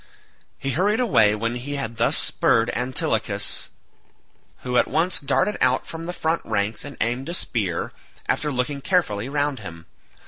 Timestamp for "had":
1.75-1.97